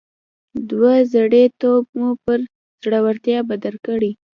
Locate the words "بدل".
3.51-3.75